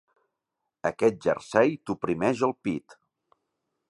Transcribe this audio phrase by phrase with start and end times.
[0.89, 2.97] Aquest jersei t'oprimeix el pit.